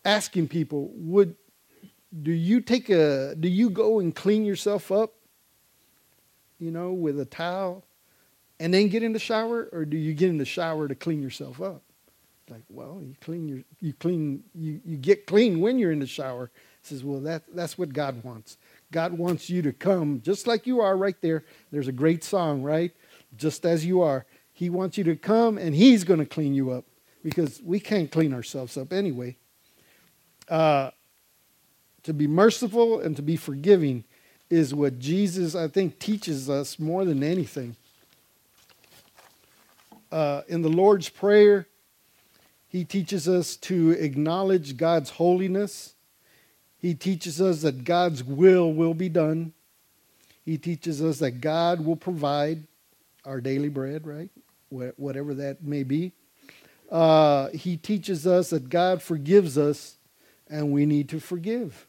[0.05, 1.35] asking people, would
[2.23, 5.15] do you take a do you go and clean yourself up
[6.59, 7.85] you know with a towel
[8.59, 9.69] and then get in the shower?
[9.73, 11.83] Or do you get in the shower to clean yourself up?
[12.49, 16.07] Like well you clean your you clean you, you get clean when you're in the
[16.07, 16.51] shower.
[16.83, 18.57] Says well that that's what god wants.
[18.93, 21.45] God wants you to come just like you are right there.
[21.73, 22.93] There's a great song right?
[23.37, 24.27] Just as you are.
[24.53, 26.87] He wants you to come and he's going to clean you up
[27.23, 29.37] because we can't clean ourselves up anyway.
[30.49, 30.93] Uh,
[32.07, 34.05] to be merciful and to be forgiving
[34.49, 37.75] is what Jesus, I think, teaches us more than anything.
[40.13, 41.67] Uh, in the Lord's Prayer,
[42.69, 45.95] he teaches us to acknowledge God's holiness.
[46.79, 49.53] He teaches us that God's will will be done.
[50.45, 52.69] He teaches us that God will provide
[53.25, 54.31] our daily bread, right?
[54.69, 56.13] Whatever that may be.
[56.89, 59.97] Uh, he teaches us that God forgives us
[60.49, 61.89] and we need to forgive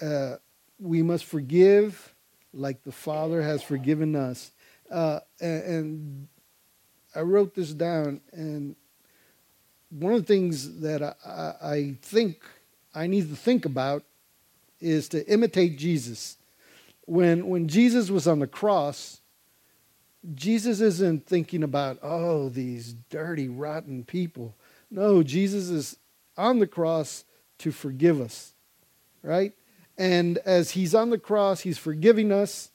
[0.00, 0.36] uh,
[0.78, 2.14] we must forgive
[2.52, 4.52] like the Father has forgiven us.
[4.90, 6.28] Uh, and,
[7.12, 8.76] I wrote this down, and
[9.90, 12.40] one of the things that I, I, I think
[12.94, 14.04] I need to think about
[14.80, 16.36] is to imitate Jesus.
[17.06, 19.20] When, when Jesus was on the cross,
[20.34, 24.54] Jesus isn't thinking about, oh, these dirty, rotten people.
[24.90, 25.96] No, Jesus is
[26.36, 27.24] on the cross
[27.58, 28.52] to forgive us,
[29.22, 29.52] right?
[30.00, 32.70] And as he's on the cross, he's forgiving us.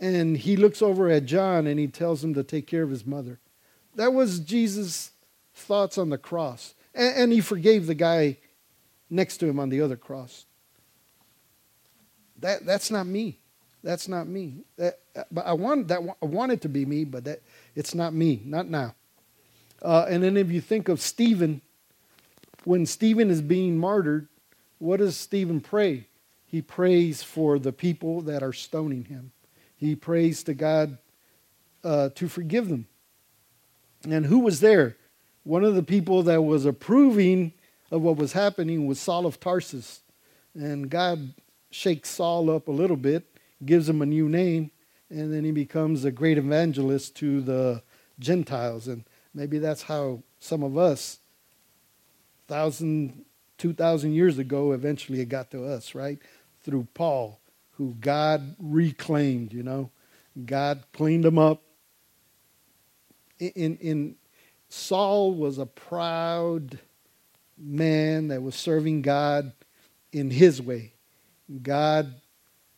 [0.00, 3.06] And he looks over at John and he tells him to take care of his
[3.06, 3.38] mother.
[3.94, 5.12] That was Jesus'
[5.54, 6.74] thoughts on the cross.
[6.96, 8.38] And, and he forgave the guy
[9.08, 10.46] next to him on the other cross.
[12.40, 13.38] That, that's not me.
[13.84, 14.64] That's not me.
[14.78, 14.98] That,
[15.30, 17.40] but I want, that, I want it to be me, but that,
[17.76, 18.96] it's not me, not now.
[19.80, 21.60] Uh, and then if you think of Stephen,
[22.64, 24.26] when Stephen is being martyred,
[24.80, 26.07] what does Stephen pray?
[26.50, 29.32] He prays for the people that are stoning him.
[29.76, 30.98] He prays to God
[31.84, 32.86] uh, to forgive them.
[34.08, 34.96] And who was there?
[35.44, 37.52] One of the people that was approving
[37.90, 40.00] of what was happening was Saul of Tarsus.
[40.54, 41.34] And God
[41.70, 43.24] shakes Saul up a little bit,
[43.64, 44.70] gives him a new name,
[45.10, 47.82] and then he becomes a great evangelist to the
[48.18, 48.88] Gentiles.
[48.88, 51.18] And maybe that's how some of us,
[52.46, 53.24] thousand,
[53.58, 56.18] two thousand years ago, eventually it got to us, right?
[56.68, 57.40] Through Paul,
[57.72, 59.90] who God reclaimed, you know.
[60.44, 61.62] God cleaned him up.
[63.38, 64.16] In, in
[64.68, 66.78] Saul was a proud
[67.56, 69.52] man that was serving God
[70.12, 70.92] in his way.
[71.62, 72.12] God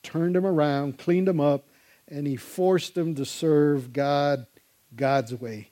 [0.04, 1.66] turned him around, cleaned him up,
[2.06, 4.46] and he forced him to serve God
[4.94, 5.70] God's way.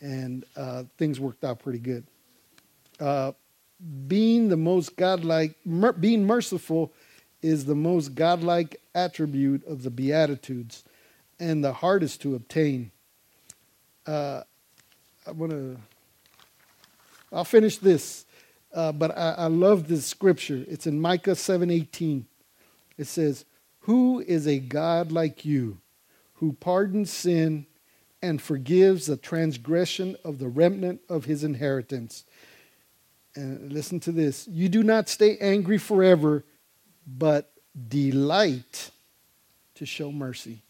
[0.00, 2.06] And uh, things worked out pretty good.
[2.98, 3.32] Uh,
[4.08, 6.94] being the most godlike, mer- being merciful
[7.42, 10.84] is the most godlike attribute of the Beatitudes
[11.40, 12.92] and the hardest to obtain.
[14.06, 14.42] Uh,
[15.26, 15.76] I want to,
[17.32, 18.24] I'll finish this,
[18.72, 20.64] uh, but I, I love this scripture.
[20.68, 22.26] It's in Micah 7:18.
[22.96, 23.44] It says,
[23.80, 25.78] "Who is a God like you,
[26.34, 27.66] who pardons sin
[28.20, 32.24] and forgives the transgression of the remnant of his inheritance?"
[33.34, 36.44] And listen to this: You do not stay angry forever
[37.06, 37.52] but
[37.88, 38.90] delight
[39.74, 40.62] to show mercy.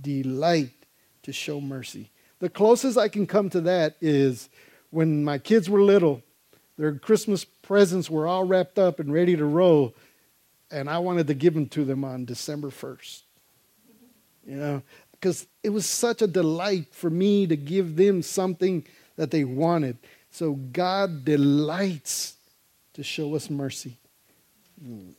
[0.00, 0.72] Delight
[1.22, 2.10] to show mercy.
[2.38, 4.48] The closest I can come to that is
[4.90, 6.22] when my kids were little,
[6.76, 9.94] their Christmas presents were all wrapped up and ready to roll,
[10.70, 13.20] and I wanted to give them to them on December 1st.
[14.46, 18.84] You know, because it was such a delight for me to give them something
[19.16, 19.98] that they wanted.
[20.32, 22.34] So God delights
[22.94, 23.98] to show us mercy.
[24.82, 25.10] Hmm.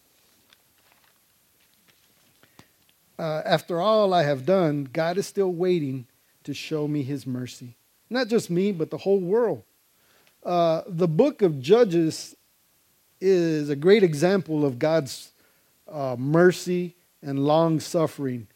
[3.20, 6.08] Uh, after all I have done, God is still waiting
[6.44, 7.76] to show me his mercy.
[8.10, 9.64] Not just me, but the whole world.
[10.44, 12.36] Uh, the book of Judges
[13.22, 15.32] is a great example of God's
[15.90, 18.48] uh, mercy and long suffering.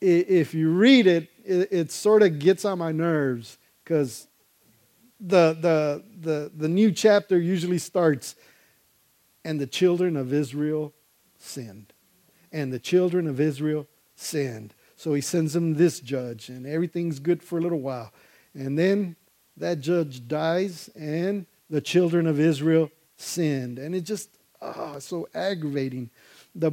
[0.00, 4.26] If you read it, it, it sort of gets on my nerves because
[5.20, 8.34] the, the, the, the new chapter usually starts,
[9.44, 10.92] and the children of Israel
[11.38, 11.93] sinned.
[12.54, 14.74] And the children of Israel sinned.
[14.96, 18.12] So he sends them this judge, and everything's good for a little while.
[18.54, 19.16] And then
[19.56, 23.80] that judge dies, and the children of Israel sinned.
[23.80, 24.30] And it just,
[24.62, 26.10] oh, so aggravating.
[26.54, 26.70] The,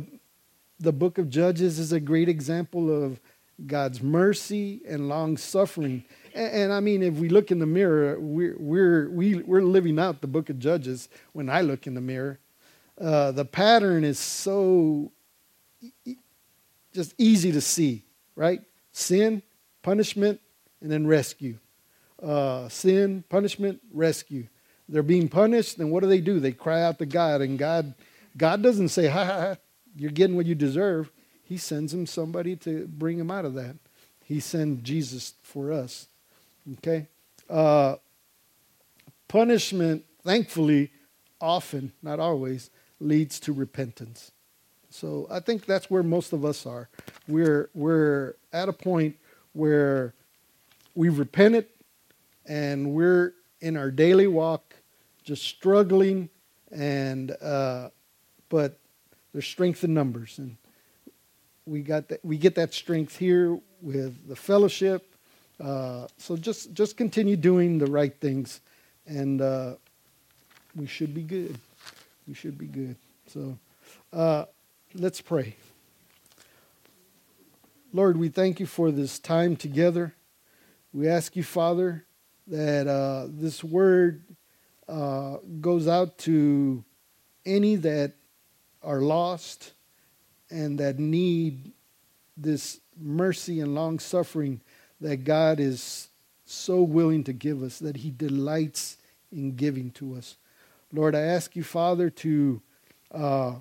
[0.79, 3.19] the book of Judges is a great example of
[3.65, 6.03] God's mercy and long suffering.
[6.35, 9.57] And, and, I mean, if we look in the mirror, we're, we're, we, are we
[9.57, 12.37] are living out the book of Judges when I look in the mirror.
[12.99, 15.11] Uh, the pattern is so
[16.93, 18.03] just easy to see,
[18.35, 18.61] right?
[18.91, 19.41] Sin,
[19.81, 20.39] punishment,
[20.81, 21.57] and then rescue.
[22.21, 24.47] Uh, sin, punishment, rescue.
[24.89, 26.39] They're being punished, and what do they do?
[26.39, 27.93] They cry out to God, and God,
[28.37, 29.55] God doesn't say, "Ha ha ha,
[29.95, 31.11] you're getting what you deserve."
[31.43, 33.75] He sends them somebody to bring them out of that.
[34.23, 36.07] He sent Jesus for us.
[36.77, 37.07] Okay?
[37.49, 37.95] Uh,
[39.27, 40.91] punishment, thankfully,
[41.41, 42.69] often, not always,
[42.99, 44.31] leads to repentance.
[44.91, 46.89] So I think that's where most of us are.
[47.27, 49.17] We're, we're at a point
[49.53, 50.13] where
[50.95, 51.65] we've repented
[52.45, 54.75] and we're in our daily walk
[55.23, 56.29] just struggling
[56.71, 57.89] and uh,
[58.49, 58.79] but
[59.33, 60.57] there's strength in numbers and
[61.65, 65.11] we got that we get that strength here with the fellowship
[65.61, 68.61] uh, so just just continue doing the right things,
[69.05, 69.75] and uh,
[70.75, 71.55] we should be good.
[72.27, 72.95] We should be good.
[73.27, 73.57] So
[74.11, 74.45] uh,
[74.93, 75.55] let's pray.
[77.93, 80.13] Lord, we thank you for this time together.
[80.93, 82.05] We ask you, Father,
[82.47, 84.23] that uh, this word
[84.89, 86.83] uh, goes out to
[87.45, 88.13] any that
[88.83, 89.73] are lost
[90.49, 91.71] and that need
[92.35, 94.61] this mercy and long suffering
[94.99, 96.09] that God is
[96.45, 98.97] so willing to give us, that He delights
[99.31, 100.37] in giving to us.
[100.91, 102.61] Lord, I ask you, Father, to
[103.13, 103.55] uh,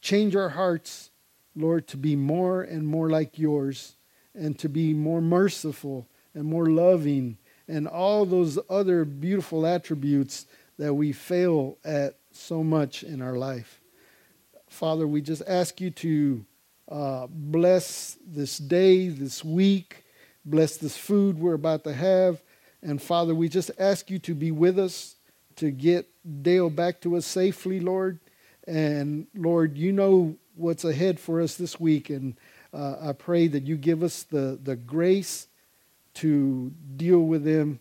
[0.00, 1.10] change our hearts,
[1.56, 3.96] Lord, to be more and more like yours,
[4.34, 10.46] and to be more merciful and more loving, and all those other beautiful attributes
[10.78, 13.80] that we fail at so much in our life.
[14.68, 16.44] Father, we just ask you to
[16.88, 20.04] uh, bless this day, this week.
[20.44, 22.40] Bless this food we're about to have.
[22.82, 25.16] And Father, we just ask you to be with us,
[25.56, 26.08] to get
[26.42, 28.20] Dale back to us safely, Lord.
[28.68, 32.10] And Lord, you know what's ahead for us this week.
[32.10, 32.36] And
[32.72, 35.48] uh, I pray that you give us the, the grace
[36.14, 37.80] to deal with them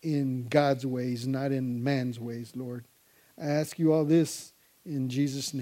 [0.00, 2.84] in God's ways, not in man's ways, Lord.
[3.36, 4.52] I ask you all this
[4.86, 5.52] in Jesus' name.